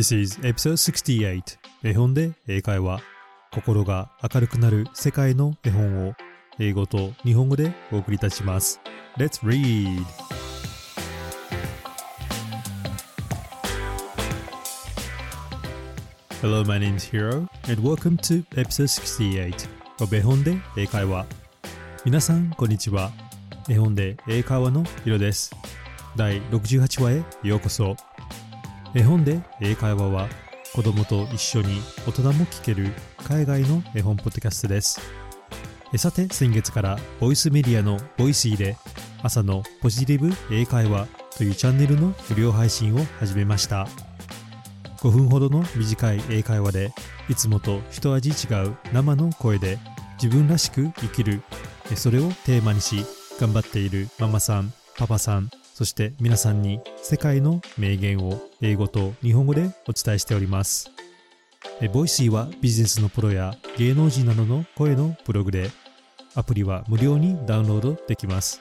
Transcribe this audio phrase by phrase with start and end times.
[0.00, 3.02] This is episode 68絵本で英会話
[3.52, 6.14] 心が明るくなる世界の絵本を
[6.58, 8.80] 英語と日本語でお送りいたします。
[9.18, 10.02] Let's read!
[16.40, 19.68] Hello, my name is Hiro and welcome to episode 68
[20.00, 21.26] of 絵本で英会話。
[22.06, 23.10] 皆さんこんにちは。
[23.68, 25.54] 絵本で英会話のヒロです。
[26.16, 27.96] 第68話へようこそ。
[28.92, 30.28] 絵本で英会話は
[30.74, 32.88] 子供と一緒に大人も聞ける
[33.24, 35.00] 海外の絵本ポッドキャストです。
[35.96, 38.76] さて先月からボイスメディアの Voicy で
[39.22, 41.06] 朝のポジティブ英会話
[41.36, 43.86] というチャンネルの無料配信を始めました。
[44.98, 46.92] 5分ほどの短い英会話で
[47.28, 49.78] いつもと一味違う生の声で
[50.20, 51.42] 自分らしく生きる
[51.94, 53.06] それをテーマにし
[53.40, 58.49] 頑張っているママさんパパさんそして皆さんに世界の名言を。
[58.62, 60.90] 英語と日本語でお伝えしております。
[61.92, 65.70] Voicy はビジネスのプロや芸能人などの声のブログで
[66.34, 68.60] アプリは無料にダウンロードできます。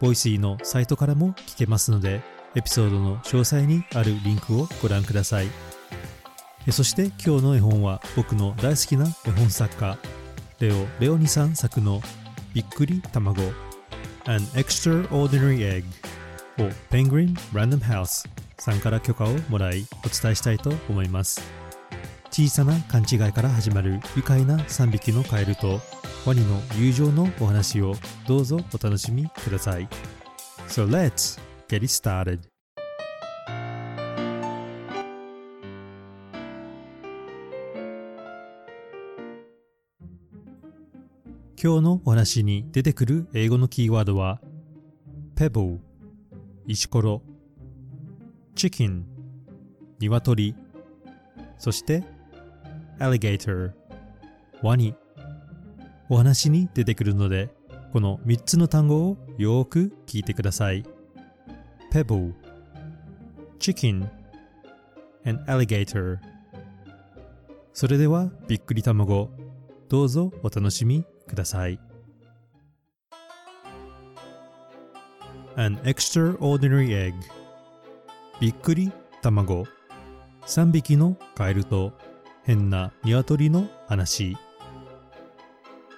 [0.00, 2.22] Voicy のサイトからも聞けますので
[2.54, 5.48] エピソードの詳細にあるリンクをご覧ください。
[6.70, 9.98] そして今日の絵本は僕の大好きな絵本作家
[10.58, 12.02] レオ・レオニさん作の
[12.52, 13.40] びっくり卵
[14.26, 15.84] An Extraordinary Egg
[16.58, 18.28] を Penguin Random House
[18.60, 21.42] さんから許可をもらいお伝えしたいと思います。
[22.30, 25.80] 小さな勘違いから始まる愉快な3匹のカエルと
[26.24, 27.94] ワニの友情のお話を
[28.28, 29.88] どうぞお楽しみください。
[30.68, 32.40] So let's get it started.
[41.62, 44.40] 今日のお話に出てくる英語のキーワードは
[45.34, 45.78] pebble
[46.66, 47.29] 石ころ。
[48.60, 49.06] チキン、
[50.00, 50.54] ニワトリ、
[51.56, 52.04] そして、
[52.98, 53.72] アリゲーター、
[54.62, 54.94] ワニ。
[56.10, 57.48] お話に出てくるので、
[57.90, 60.84] この3つの単語をよく聞いてください。
[61.90, 62.34] pebble,
[63.58, 64.06] chicken,
[65.24, 66.18] and alligator.
[67.72, 69.30] それでは、びっくり卵、
[69.88, 71.80] どうぞお楽しみください。
[75.56, 77.14] an extraordinary egg
[78.39, 78.91] びっくり
[79.21, 79.65] 卵
[80.45, 81.93] 3匹のカエルと
[82.43, 84.37] 変な鶏の話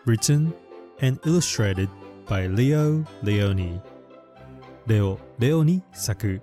[0.05, 0.53] Written
[1.01, 1.89] and illustrated
[2.27, 3.81] by Leo Leoni
[4.87, 6.41] レオ・レオニ作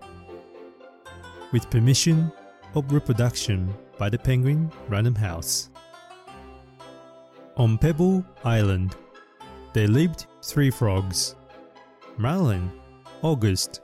[1.52, 2.30] With permission
[2.74, 5.70] of reproduction by the Penguin Random House
[7.56, 8.96] On Pebble Island,
[9.72, 11.36] there lived three frogs
[12.18, 12.70] Marlin,
[13.22, 13.80] August,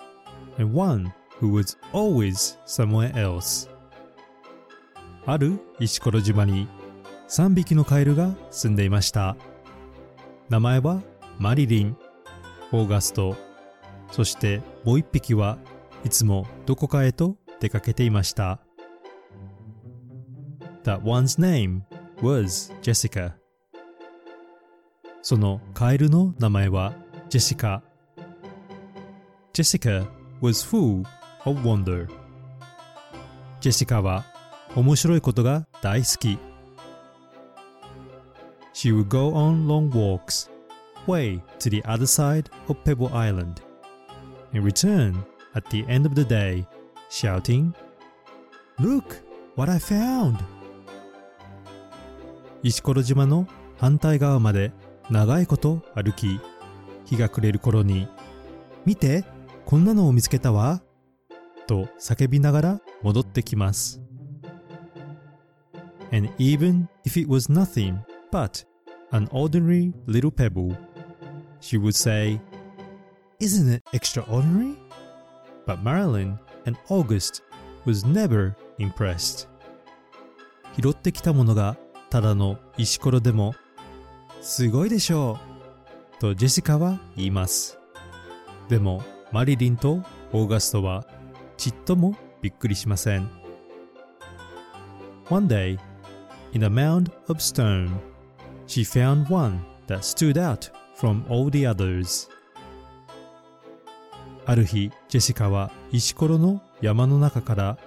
[0.58, 3.69] and one who was always somewhere else.
[5.25, 6.67] ある石ころ島に
[7.27, 9.35] 3匹のカエルが住んでいました。
[10.49, 11.01] 名前は
[11.39, 11.97] マリリン、
[12.71, 13.35] オーガスト、
[14.11, 15.57] そしてもう1匹は
[16.03, 18.59] いつもどこかへと出かけていました。
[20.83, 21.81] That one's name
[22.21, 23.33] was Jessica.
[25.23, 26.93] そのカエルの名前は
[27.29, 27.81] ジェシカ。
[29.53, 30.05] Jessica
[30.41, 31.03] was full
[31.45, 32.07] of wonder.
[33.61, 34.25] ジェシカは
[34.75, 36.37] 面白いことが大好き。
[38.73, 40.51] She would go on long walks
[41.07, 43.61] way to the other side of Pebble Island
[44.53, 45.23] and return
[45.55, 46.65] at the end of the day
[47.09, 47.73] shouting,
[48.79, 49.23] Look
[49.55, 50.37] what I found!
[52.63, 54.71] 石ころ島の反対側まで
[55.09, 56.39] 長いこと歩き
[57.05, 58.07] 日が暮れる頃に
[58.85, 59.23] 「見て
[59.65, 60.81] こんなのを見つけたわ」
[61.67, 64.01] と叫びながら戻ってきます
[66.11, 67.97] And even if it was nothing
[68.31, 68.65] but
[69.11, 70.75] an ordinary little pebble
[71.59, 72.39] she would say
[73.39, 74.77] Isn't it extraordinary?
[75.65, 77.41] But Marilyn and August
[77.85, 79.47] was never impressed
[80.81, 81.77] 拾ってきたものが
[82.09, 83.55] ただの石ころでも
[84.41, 85.39] すごいでしょ
[86.17, 87.77] うとジェシカは言います。
[88.69, 90.01] でもマリリンと
[90.31, 91.05] オーガストは
[91.57, 93.29] ちっともびっくりしません。
[95.29, 95.79] One day,
[96.53, 97.89] in a mound of stone,
[98.67, 102.29] she found one that stood out from all the others.
[104.45, 107.77] ある日、ジェシカは石ころの山の中から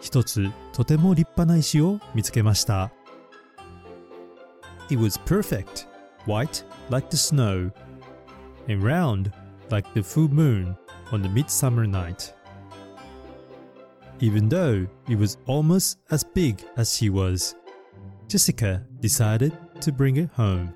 [0.00, 2.90] 一つとても立派な石を見つけました。
[4.90, 5.86] It was perfect
[6.26, 7.70] white like the snow,
[8.68, 9.30] and round
[9.70, 10.74] like the full moon
[11.12, 12.37] on the midsummer night.
[14.20, 17.56] Even though it was almost as big as she was.
[18.28, 20.68] Jessica decided to bring it home.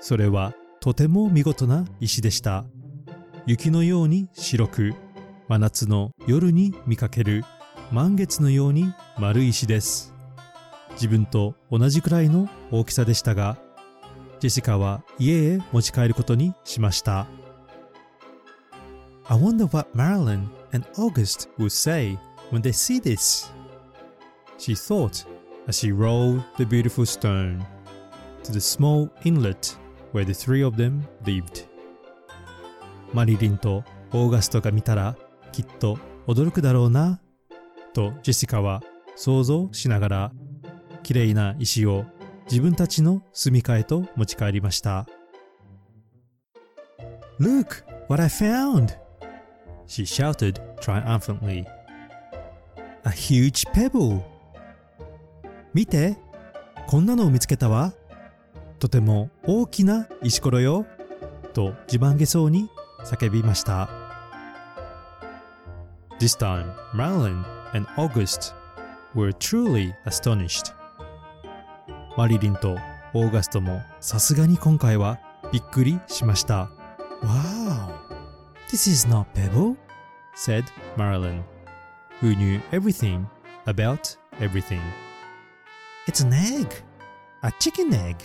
[0.00, 2.64] それはとても見事な石でした。
[3.46, 4.94] 雪のように白く、
[5.48, 7.44] 真夏の夜に見かける
[7.92, 10.12] 満月のように丸い石です。
[10.92, 13.58] 自分と同じくらいの大きさでしたが、
[14.40, 17.26] ジェシカは家へ持ち帰ることにしました。
[19.28, 22.16] I wonder what Marilyn and August would say
[22.50, 23.50] when they see this.
[24.56, 25.24] She thought
[25.66, 27.66] as she rolled the beautiful stone
[28.44, 29.76] to the small inlet
[30.12, 31.66] where the three of them lived.
[33.12, 33.82] マリリンと
[34.12, 35.16] オーガストが見たら
[35.50, 35.98] きっと
[36.28, 37.20] 驚くだろうな
[37.94, 38.82] とジェシカは
[39.16, 40.32] 想像しながら
[41.02, 42.04] きれいな石を
[42.44, 45.06] 自分たちの住み替えと持ち帰りました。
[47.40, 49.05] Look what I found!
[49.86, 51.64] She shouted triumphantly.
[53.04, 54.22] A huge pebble!
[55.72, 56.16] 見て
[56.86, 57.92] こんなのを見つけたわ
[58.78, 60.86] とても大きな石ころよ
[61.52, 62.68] と自慢げそうに
[63.04, 63.88] 叫びました。
[66.18, 67.44] This time, Marilyn
[67.74, 68.54] and August
[69.14, 70.74] were truly astonished.
[72.16, 72.76] マリリンと
[73.12, 75.18] オーガストもさすがに今回は
[75.52, 76.70] びっくりしました。
[77.22, 78.05] Wow!
[78.69, 79.75] This is not pebble,
[80.35, 80.65] said
[80.97, 81.43] Marilyn,
[82.21, 83.27] who knew everything
[83.67, 84.81] about everything.
[86.07, 86.67] It's an egg!
[87.43, 88.15] A chicken egg!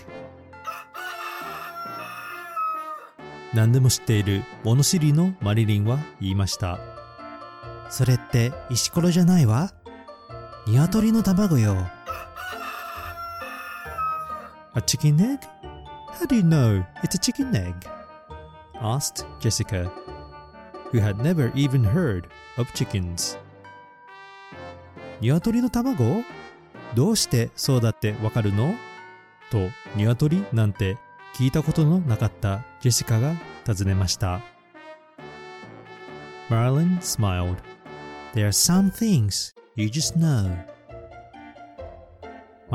[3.55, 6.79] 何でも知っている物知りのマリリンは言いました。
[7.89, 9.73] それって石ころじゃないわ。
[10.67, 11.77] 鶏の卵よ。
[14.75, 15.41] A chicken egg?
[16.13, 17.75] How do you know it's a chicken egg?
[18.81, 19.91] asked Jessica,
[20.92, 22.26] who had never even heard
[22.58, 23.38] of chickens.
[25.22, 26.24] ニワトリの卵？
[26.96, 28.74] どうしてそうだってわかるの？
[29.50, 30.98] とニワトリなんて
[31.36, 33.34] 聞いたことのなかったジェシカが
[33.66, 34.42] 尋ねました。
[36.50, 36.70] マ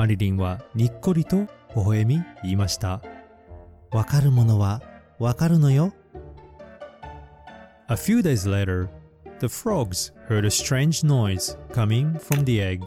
[0.06, 3.02] リリンはにっこりと微笑み言いました。
[3.90, 4.82] わかるものは
[5.19, 5.92] わかるのよ。
[7.96, 8.90] A few days later,
[9.38, 12.84] the frogs heard a strange noise coming from the egg.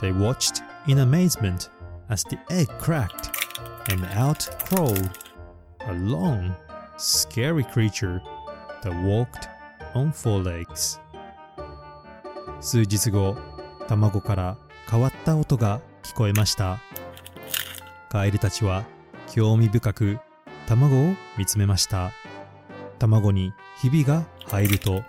[0.00, 1.68] They watched in amazement
[2.08, 3.28] as the egg cracked
[3.90, 5.10] and out crawled
[5.86, 6.56] a long,
[6.96, 8.22] scary creature
[8.82, 9.50] that walked
[9.94, 10.98] on four legs.
[12.60, 13.36] 数日後、
[13.86, 14.56] 卵から
[14.90, 16.80] 変わった音が聞こえました。
[18.08, 18.86] カエルたちは
[19.30, 20.18] 興味深く
[20.66, 22.12] 卵を見つめました。
[22.98, 23.52] 卵に
[23.84, 25.02] ひびが入ると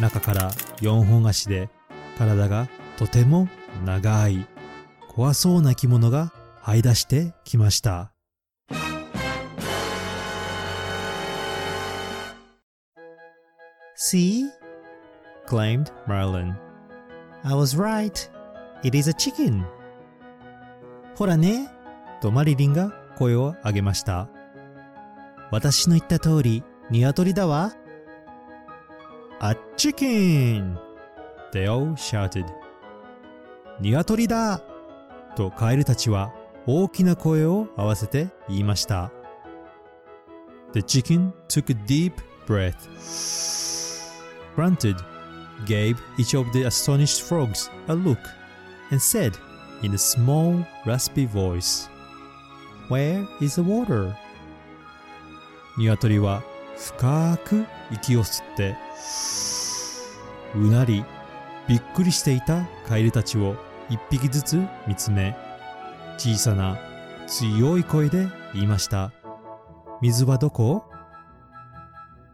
[0.00, 1.68] 中から4本足で
[2.16, 2.66] 体が
[2.96, 3.46] とても
[3.84, 4.46] 長い
[5.06, 6.32] 怖そうな生き物が
[6.62, 8.14] 這い出してきました。
[13.98, 14.44] See?
[15.46, 16.54] claimed Merlin.
[17.44, 18.30] I was right.
[18.82, 19.62] It is a chicken.
[21.16, 21.68] ほらね、
[22.22, 24.30] とマリリンが声を上げました。
[25.50, 27.74] 私の言った通り、鶏だわ。
[29.40, 30.78] A chicken!
[31.52, 32.46] They all shouted.
[33.80, 34.62] 鶏だ
[35.36, 36.32] とカエルたちは
[36.66, 39.12] 大きな声を合わせて言いました。
[40.72, 42.14] The chicken took a deep
[42.46, 42.74] breath,
[44.56, 44.96] grunted,
[45.66, 48.18] gave each of the astonished frogs a look,
[48.90, 49.32] and said
[49.82, 51.90] in a small, raspy voice,
[52.88, 54.14] Where is the water?
[55.76, 56.42] 鶏は
[56.76, 58.76] 深く息を吸って、
[60.54, 61.04] うなり、
[61.68, 63.56] びっくりしていたカエルたちを
[63.88, 65.36] 一匹ずつ見つめ、
[66.18, 66.78] 小さな
[67.26, 69.12] 強い声で言いました。
[70.00, 70.84] 水はどこ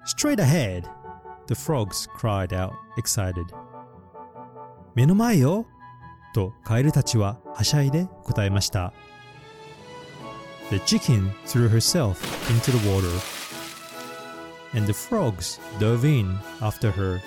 [0.07, 0.83] ?Straight ahead!
[1.47, 3.45] The frogs cried out, excited.
[4.95, 5.67] 目の前よ
[6.35, 8.93] とカエルたちははしゃいで答えました。
[10.71, 12.17] The chicken threw herself
[12.49, 13.09] into the water,
[14.74, 17.20] and the frogs dove in after her.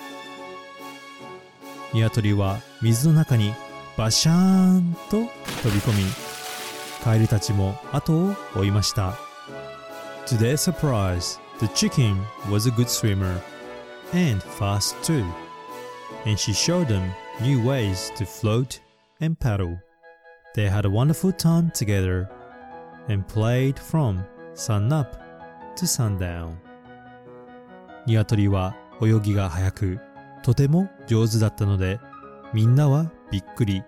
[1.92, 3.52] 鶏は水の中に
[3.96, 5.22] バシャーンと
[5.62, 6.04] 飛び込み、
[7.02, 9.16] カエルたちも後を追いました。
[10.26, 12.16] To their surprise, the chicken
[12.49, 13.40] was a good swimmer,
[14.12, 15.25] and fast too,
[16.25, 17.02] and she showed them
[17.40, 18.80] new ways to float
[19.20, 19.76] and paddle.
[20.54, 22.28] They had a wonderful time together
[23.08, 25.20] and played from sun up
[25.76, 26.58] to sundown.
[28.05, 30.00] 鶏は泳ぎが速く、
[30.43, 32.00] とても上手だったので、
[32.53, 33.83] みんなはびっくり。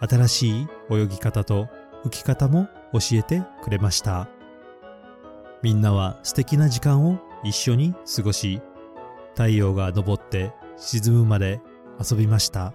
[0.00, 1.68] 新しい泳ぎ方と
[2.04, 4.28] 浮き方も教えてくれました。
[5.62, 8.62] みんなは素敵な時間を一緒に過ごし、
[9.34, 11.60] 太陽が昇って沈むまで
[11.98, 12.72] 遊びました。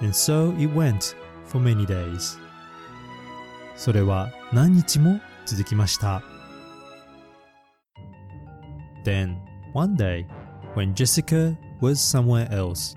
[0.00, 2.38] And so it went for many days.
[3.76, 6.22] それは何日も続きました。
[9.04, 9.36] Then,
[9.72, 10.26] one day,
[10.74, 12.94] when Jessica was somewhere else,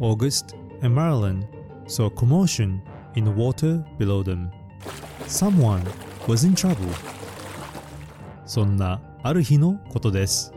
[0.00, 1.46] August and Marilyn
[1.86, 2.82] saw a commotion
[3.16, 4.50] in the water below them.
[5.26, 5.82] Someone
[6.26, 6.92] was in trouble.
[8.44, 10.52] そんなある日のことです。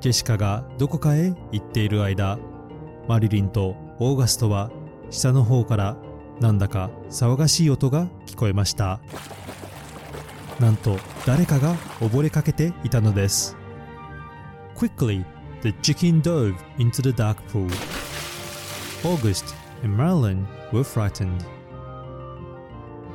[0.00, 2.38] ジェシカがどこかへ行っている間、
[3.08, 4.70] マリリンとオーガストは
[5.10, 5.96] 下の方から
[6.40, 9.00] なんだか騒がしい音が聞こえました。
[10.60, 13.56] なんと誰かが溺れかけていたのです。
[14.76, 15.24] Quickly,
[15.62, 17.66] the chicken dove into the dark pool.
[19.02, 21.42] August and Marilyn were frightened.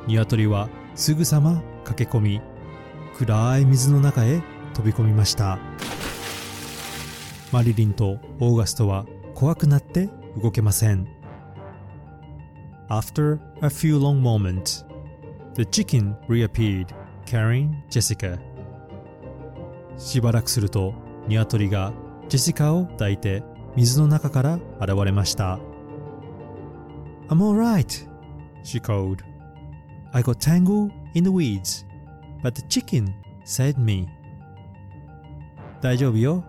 [0.08, 2.40] ニワトリはすぐさま駆け込み、
[3.16, 4.42] 暗い水の中へ
[4.74, 5.60] 飛び込みました。
[7.52, 10.08] マリリンとオーガストは怖くなって
[10.42, 11.06] 動けません。
[12.88, 14.84] After a few long moments,
[15.54, 16.88] the chicken reappeared
[17.24, 18.40] carrying Jessica.
[19.96, 21.92] しばらくするとニワトリが
[22.28, 23.42] ジェシカを抱いて
[23.76, 25.58] 水の中から現れました。
[27.28, 28.06] I'm alright,
[28.64, 29.22] she called.
[30.12, 31.86] I got tangled in the weeds,
[32.42, 33.12] but the chicken
[33.44, 34.08] saved me.
[35.80, 36.44] 大丈夫よ、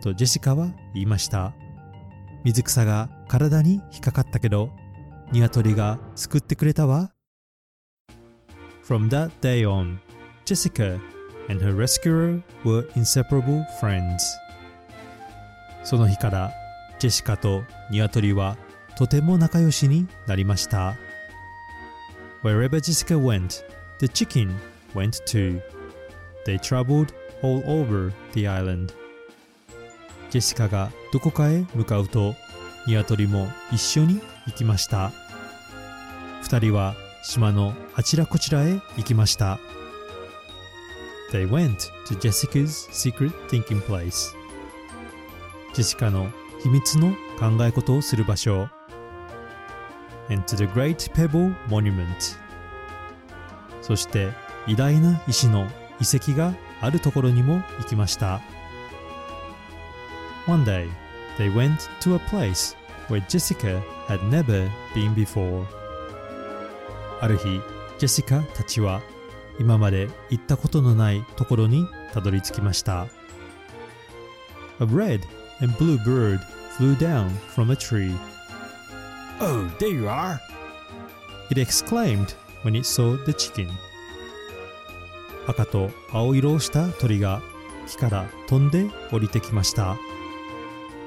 [0.00, 1.52] とジェシカは言いました。
[2.44, 4.70] 水草が体に引っかかったけど、
[5.32, 7.12] ニワトリが救ってくれたわ。
[8.86, 9.98] From that day on,
[10.46, 10.98] Jessica
[11.48, 14.18] and her rescuer were inseparable friends.
[15.84, 16.52] その日から
[16.98, 18.56] ジェシカとニワトリは
[18.96, 20.96] とても仲良しになりました。
[22.42, 23.64] Wherever Jessica went,
[23.98, 24.54] the chicken
[24.94, 25.60] went too.
[26.46, 27.12] They traveled
[27.42, 28.92] all over the island.
[30.30, 32.34] ジェシカがどこかへ向かうと
[32.86, 35.12] ニワトリも一緒に行きました。
[36.42, 39.58] 二人は島のあちらこちらへ行きました。
[41.30, 44.34] They went to Jessica's secret thinking place.
[45.74, 46.30] ジェシカの
[46.62, 48.68] 秘密の考え事をする場所
[50.30, 52.36] and to the Great Pebble Monument
[53.82, 54.32] そして
[54.66, 55.66] 偉大な石の
[56.00, 58.40] 遺跡があるところにも行きました
[60.46, 60.88] One day
[61.38, 62.76] they went to a place
[63.08, 65.64] where Jessica had never been before
[67.20, 67.60] ある日
[67.98, 69.00] ジェシカたちは
[69.58, 73.08] 今まで行ったことのないところにたどり着きました。
[74.80, 75.20] A red
[75.60, 76.40] and blue bird
[76.76, 78.14] flew down from a tree.
[79.40, 80.38] Oh, there you are!
[81.50, 83.68] It exclaimed when it saw the chicken.
[85.46, 87.40] 赤と青色をした鳥が
[87.86, 89.96] 木から飛んで降りてきました。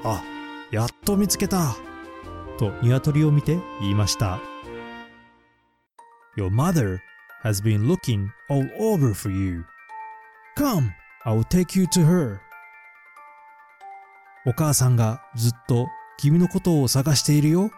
[0.04, 0.22] あ、
[0.70, 1.76] やっと見つけた
[2.58, 4.40] と鶏を見て言いました。
[6.36, 6.98] Your mother
[7.42, 9.64] has been looking all over for you.
[10.56, 10.92] Come,
[11.24, 12.40] I will take you to her.
[14.44, 15.86] お母さんがずっと
[16.18, 17.70] 君のことを探しているよ。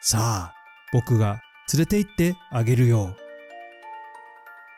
[0.00, 0.54] さあ、
[0.92, 1.40] 僕が
[1.72, 3.16] 連れて行ってあげるよ。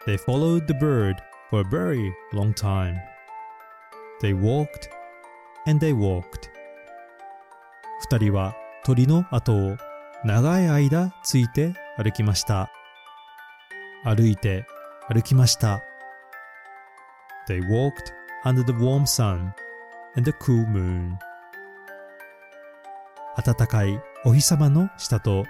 [0.07, 1.17] They followed the bird
[1.51, 2.97] for a very long time.
[4.23, 4.89] They walked
[5.67, 6.51] and they walked.
[8.11, 9.77] 二人は鳥の後を
[10.25, 12.71] 長い間ついて歩きました。
[14.05, 14.67] 歩いて
[15.09, 15.85] 歩きました。
[17.49, 18.13] They walked
[18.45, 19.53] under the warm sun
[20.17, 21.17] and the cool moon.
[23.37, 25.45] 暖かいお日様の下と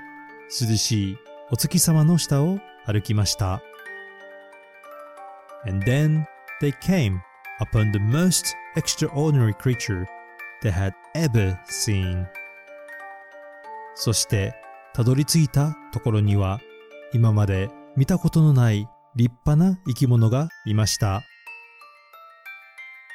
[0.61, 1.17] 涼しい
[1.51, 3.63] お月様の下を歩きました。
[5.67, 6.25] And then
[6.61, 7.19] they came
[7.61, 10.07] upon the most extraordinary creature
[10.63, 12.27] they had ever seen.
[13.95, 14.55] そして
[14.93, 16.61] たどり着いたところには
[17.13, 21.23] 今まで見たことのない立派な生き物がいました。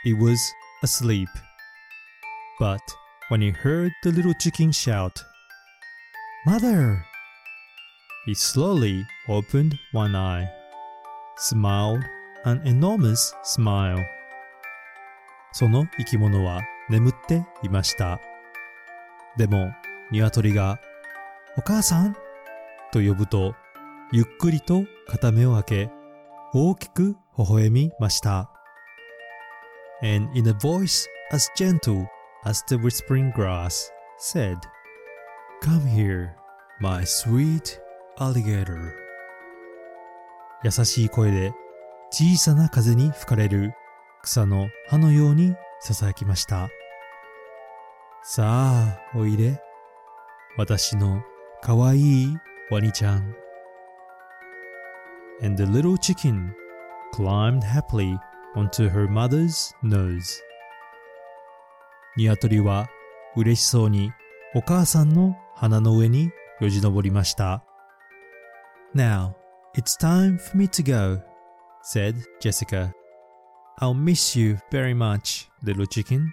[0.06, 0.38] It was
[0.84, 1.28] asleep.
[2.60, 2.80] But
[3.30, 5.12] when he heard the little chicken shout,
[6.46, 7.04] Mother!
[8.26, 10.48] He slowly opened one eye,
[11.38, 12.04] smiled
[12.46, 14.04] an enormous smile.
[15.52, 18.20] その生き物は眠っていました。
[19.36, 19.74] でも、
[20.12, 20.80] 鶏が、
[21.58, 22.16] お母さん
[22.92, 23.56] と呼ぶと、
[24.12, 25.92] ゆっくりと片目を開け、
[26.52, 28.50] 大きく微笑みました。
[30.02, 32.08] And in a voice as gentle
[32.44, 34.58] as the whispering grass, said,
[35.62, 36.32] Come here,
[36.80, 37.80] my sweet
[38.18, 38.94] alligator.
[40.64, 41.54] 優しい声で
[42.12, 43.74] 小さな風に吹かれる
[44.24, 46.70] 草の葉のように囁きました。
[48.24, 49.62] さあ、おいで。
[50.58, 51.22] 私の
[51.62, 52.38] かわいい
[52.72, 53.36] ワニちゃん。
[55.43, 56.55] And the little chicken
[57.13, 58.19] climbed happily
[58.55, 60.41] onto her mother's nose.
[62.17, 62.89] ニワトリは
[63.37, 64.13] 嬉しそうに
[64.55, 66.31] お母さんの鼻の上に
[66.61, 67.65] よじ登りました。
[68.95, 69.35] Now,
[69.77, 71.21] it's time for me to go,
[71.83, 72.93] said Jessica.
[73.81, 76.33] I'll miss you very much, little chicken.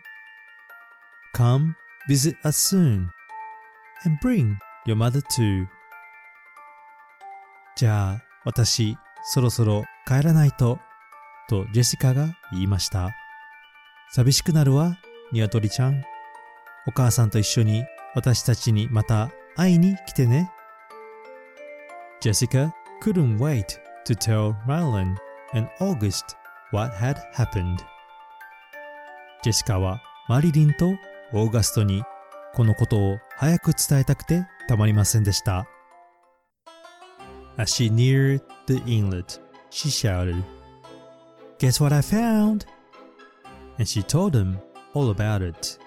[1.33, 1.75] Come
[2.07, 3.09] visit us soon,
[4.03, 5.65] and bring your mother too.
[7.75, 10.78] じゃあ、 私、そろそろ帰らないと、
[11.48, 13.10] とジェシカが言いました。
[14.12, 14.96] 寂しくなるわ、
[15.32, 16.04] ニワトリちゃん。
[16.86, 17.84] お母さんと一緒に
[18.14, 20.52] 私たちにまた会いに来てね。
[22.22, 22.70] Jessica
[23.02, 25.16] couldn't wait to tell Marilyn
[25.52, 26.22] and August
[26.70, 27.78] what had happened.
[29.42, 30.94] ジェシカはマリリンと
[31.32, 32.04] オーガストに
[32.54, 35.66] このことを早く伝えたくてたまりませんでした。
[37.58, 39.38] As she neared the inlet,
[39.70, 40.44] she shouted,
[41.58, 42.66] Guess what I found?
[43.78, 44.58] And she told them
[44.94, 45.78] all about it.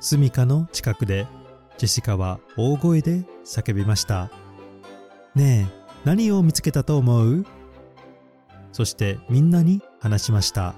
[0.00, 1.26] スミカの近くで
[1.76, 4.30] ジェシカは大声で叫びました。
[5.34, 7.46] ねえ、何を見つけたと思う
[8.72, 10.74] そしてみんなに話しました。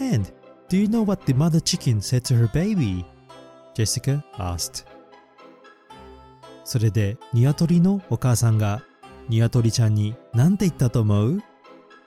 [0.00, 0.30] And,
[0.68, 3.04] do you know what the mother chicken said to her baby?
[3.74, 4.89] Jessica asked.
[6.70, 8.84] それでニワトリのお母さんが
[9.28, 11.42] ニワトリちゃんに何て言ったと思う？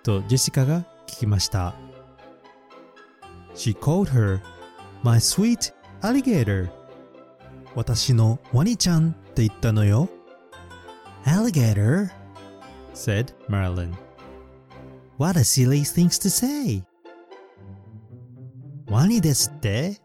[0.03, 1.75] とジェシカが聞きました。
[3.55, 4.39] She called her
[5.03, 6.69] my sweet alligator
[7.75, 10.07] 私のワニちゃんって言ったのよ。
[11.25, 12.09] Alligator?
[12.93, 13.93] said Marilyn.
[15.17, 16.85] What a silly things to say!
[18.87, 19.99] ワニですって？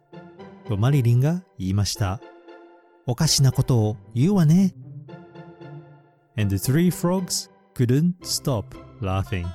[0.66, 2.20] とマリリンが言いました。
[3.10, 4.74] おかしなことを言うわね。
[6.36, 9.46] And the three frogs couldn't stop laughing.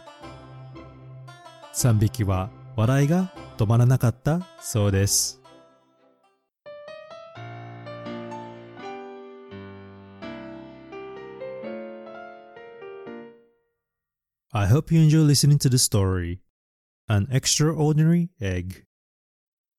[1.76, 5.39] 3匹は笑いが止まらなかったそうです。
[14.52, 16.39] I hope you enjoy listening to the story.
[17.08, 18.86] An Extraordinary Egg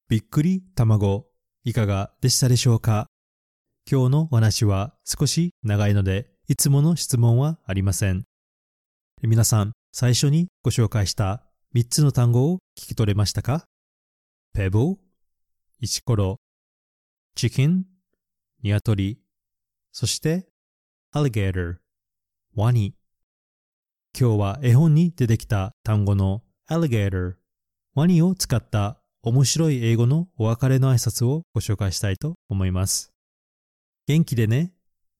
[0.08, 1.26] びっくり卵
[1.64, 3.08] いかがでしたでしょうか
[3.90, 8.24] 今日のお話は少し長いのでいつもの質問はありません。
[9.20, 11.42] 皆さん最初にご紹介した
[11.74, 13.66] 3つの単語を聞き取れましたか
[14.56, 14.96] ?pebble、
[15.80, 16.40] 石ころ、
[17.36, 17.82] chicken、
[18.62, 19.18] ニワトリ、
[19.92, 20.48] そして
[21.14, 21.76] alligator、
[22.54, 22.94] ワニ。
[24.18, 27.34] 今日は絵本に出てきた単語の alligator、
[27.94, 33.13] ワニを使った面白い英語のお別れの挨拶をご紹介したいと思います。
[34.06, 34.72] 元気でね、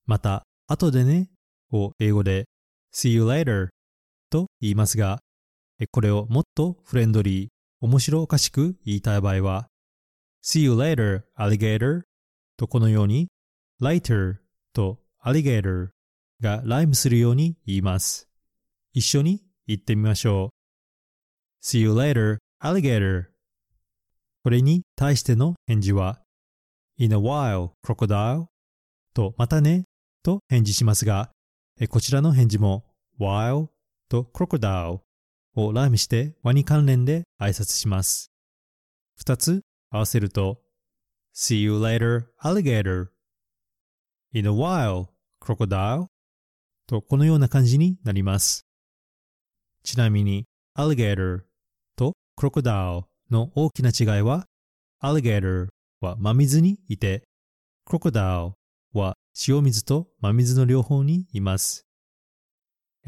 [0.07, 1.31] また後でね
[1.73, 2.45] を英語で
[2.93, 3.69] see you later
[4.31, 5.21] と言いますが、
[5.91, 7.49] これをもっとフレンドリー、
[7.81, 9.69] 面白おかしく言いたい場合は
[10.43, 12.03] see you later alligator
[12.57, 13.29] とこのように
[13.81, 14.37] later
[14.73, 15.89] と alligator
[16.43, 18.29] がライムするように言います。
[18.93, 20.51] 一緒に言ってみましょ
[21.63, 21.67] う。
[21.67, 23.25] See you later, alligator.
[24.43, 26.21] これに対しての返事は
[26.99, 28.47] In a while, crocodile
[29.15, 29.85] とまたね
[30.23, 31.31] と返事しますが、
[31.89, 32.85] こちらの返事も
[33.19, 33.69] while
[34.09, 35.01] と crocodile
[35.57, 38.31] をライムしてワニ関連で挨拶します。
[39.17, 40.61] 二つ合わせると
[41.35, 43.09] See you later, alligator.
[44.33, 45.09] In a while,
[45.41, 46.07] crocodile
[46.87, 48.67] とこのような感じになります。
[49.83, 50.45] ちなみに、
[50.77, 51.43] alligator
[51.97, 54.47] と crocodile の大きな違いは、
[55.03, 55.69] alligator
[56.01, 57.25] は真水にいて、
[57.85, 58.53] crocodile
[58.95, 61.87] は塩水と真水の両方にいます。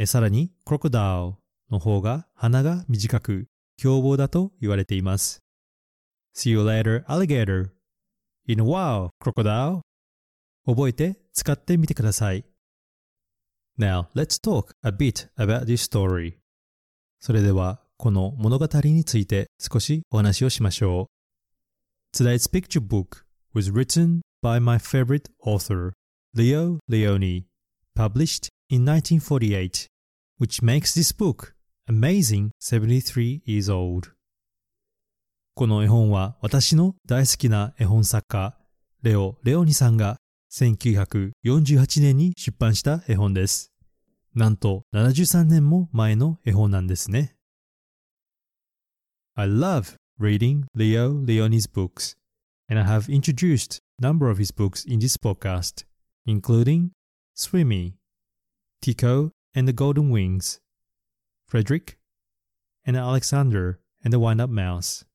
[0.05, 1.37] さらに、crocodile
[1.71, 3.47] の方が鼻が短く
[3.77, 5.43] 凶暴だと言われています。
[6.35, 7.71] See you later, alligator.
[8.47, 9.81] In a while, crocodile.
[10.67, 12.45] 覚えて使ってみてください。
[13.79, 16.35] Now, let's talk a bit about this story.
[17.21, 21.09] それではこの物語について少しお話をしましょ
[22.15, 22.17] う。
[22.17, 25.93] Today's picture book was written by my favorite author,
[26.33, 27.47] Leo Leone,
[27.97, 29.89] published in 1948,
[30.39, 31.53] which makes this book
[31.89, 34.13] amazing 73 years old.
[35.57, 38.57] この絵本は私の大好きな絵本作家、
[39.03, 40.17] レオ・レオニさんが
[40.53, 43.73] 1948年に出版した絵本です。
[44.37, 47.35] なんと73年も前の絵本なんですね。
[49.35, 52.17] I love reading Leo Leoni's books,
[52.70, 55.84] and I have introduced a number of his books in this podcast,
[56.26, 56.92] including
[57.34, 57.96] Swimmy,
[58.82, 60.60] Tico and the Golden Wings,
[61.48, 61.98] Frederick,
[62.86, 65.06] and Alexander and the Wind Up Mouse.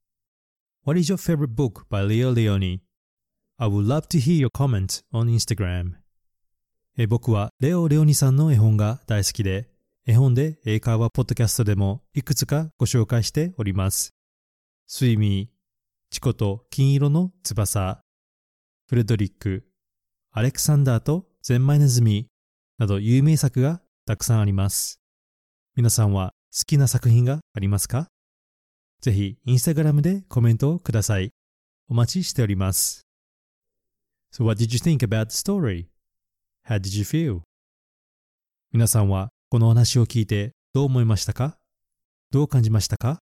[0.82, 2.82] What is your favorite book by Leo Leoni?
[3.58, 5.94] I would love to hear your comments on Instagram.
[6.98, 9.68] え僕はレオ・レオニさんの絵本が大好きで、
[10.06, 14.14] 絵本で英会話ポッドキャストでもいくつかご紹介しております。
[14.86, 15.56] スイミー、
[16.11, 18.01] チコと金色の翼、
[18.89, 19.63] フレドリック、
[20.33, 22.27] アレクサンダーとゼンマイネズミ
[22.77, 24.99] など有名作がたくさんあります。
[25.77, 28.07] 皆さんは好きな作品がありますか？
[28.99, 31.31] ぜひインスタグラムでコメントをください。
[31.87, 33.07] お待ちしております。
[34.33, 35.85] So what did you think about the story?
[36.67, 37.39] How did you feel?
[38.73, 41.57] 皆さんはこの話を聞いてどう思いましたか？
[42.31, 43.19] どう感じましたか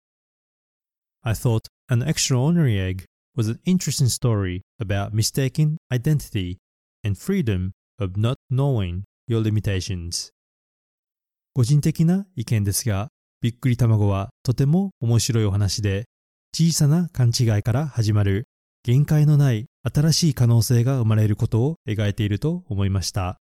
[1.23, 6.57] ？I thought An Extraordinary Egg was an interesting story about mistaken identity
[7.03, 10.31] and freedom of not knowing your limitations.
[11.53, 16.05] 個人的な意見ですが、びっくり卵はとても面白いお話で、
[16.55, 18.47] 小さな勘違いから始まる
[18.81, 23.39] 限界のない新しい可能性が生まれることを描いていると思いました。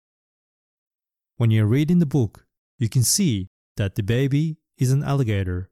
[1.41, 2.45] When you're reading the book,
[2.79, 3.47] you can see
[3.79, 5.69] that the baby is an alligator,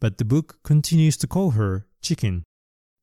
[0.00, 2.42] but the book continues to call her chicken,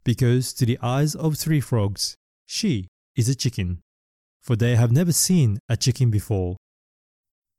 [0.04, 3.80] because to the eyes of three frogs, she is a chicken,
[4.42, 6.56] for they have never seen a chicken before.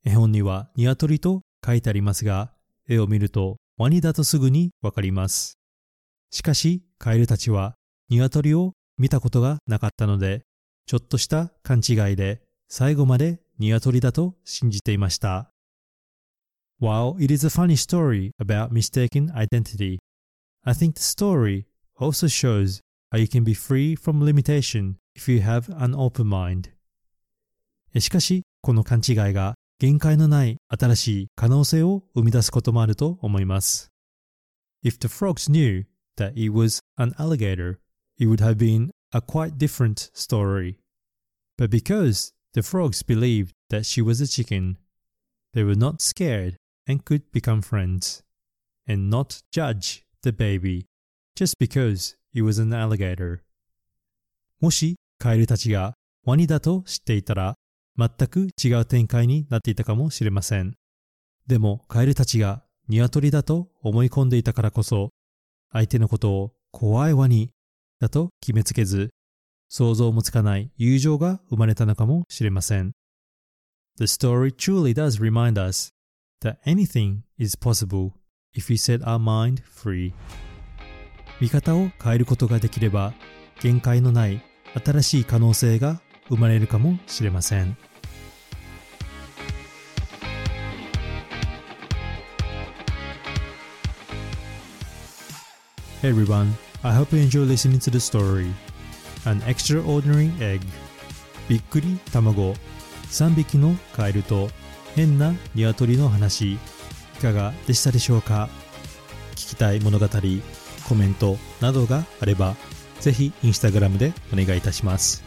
[0.05, 2.53] 絵本には鶏と書いてありますが、
[2.88, 5.59] 絵を見るとワニだとすぐにわかります。
[6.31, 7.75] しかし、カエルたちは
[8.09, 10.42] 鶏を見たことがなかったので、
[10.87, 15.51] ちょっとした勘違いで最後まで鶏だと信じていました。
[16.81, 19.99] While it is a funny story about mistaken identity,
[20.65, 21.65] I think the story
[22.00, 26.72] also shows how you can be free from limitation if you have an open mind.
[28.00, 33.91] しかし、この勘違いが限界のない新しい可能性を生み出すこともあると思います。
[34.84, 35.86] If the frogs knew
[36.17, 37.80] that it was an alligator,
[38.17, 40.78] it would have been a quite different story.
[41.58, 44.78] But because the frogs believed that she was a chicken,
[45.54, 46.56] they were not scared
[46.88, 48.22] and could become friends,
[48.88, 50.87] and not judge the baby
[51.37, 53.41] just because it was an alligator.
[54.61, 57.55] もしカエルたちがワニだと知っていたら
[57.97, 60.75] 全く違う展開になっていたかもしれません。
[61.47, 65.11] でもカエルたちが鶏だと思い込んでいたからこそ、
[65.73, 67.51] 相手のことを怖いワニ
[68.01, 69.11] だと決めつけず、
[69.69, 72.93] 想像もつかない友情が生まれたのかもしれません。
[73.97, 75.91] The story truly does remind us
[76.43, 78.12] that anything is possible
[78.57, 80.12] if we set our mind free.
[81.40, 83.12] 見方を変えることができれば、
[83.61, 84.42] 限界のない
[84.85, 87.77] 新しい可能性が生まれるかもしれません。
[96.03, 98.53] Hey everyone, I hope you enjoy listening to the story.
[99.25, 100.61] An Extraordinary Egg
[101.49, 102.55] びっくり卵
[103.11, 104.49] 3匹のカエルと
[104.95, 106.59] 変な鶏の話
[107.16, 108.48] かがでしたでしょうか？
[109.33, 110.09] 聞きたい物語
[110.88, 112.57] コメントなどがあれば
[113.00, 115.24] ぜひインスタグラムでお願いいたします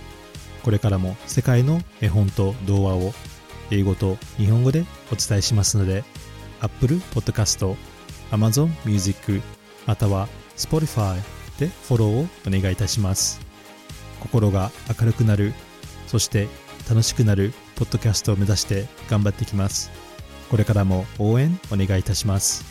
[0.63, 3.13] これからも世界の絵本と童話を
[3.71, 6.04] 英語と日本語でお伝えしますので
[6.62, 7.75] Apple Podcast、
[8.32, 9.41] Amazon Music
[9.86, 11.21] または Spotify
[11.60, 13.41] でフォローをお願いいたします。
[14.19, 15.54] 心が明るくなる、
[16.08, 16.47] そして
[16.89, 20.09] 楽しくなるポッドキャストを目指して頑張っていきます。
[20.50, 22.66] これからも応援お願いいたします。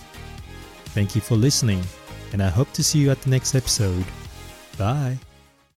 [0.95, 1.83] Thank you for listening,
[2.33, 4.05] and I hope to see you at the next episode.
[4.79, 5.28] Bye!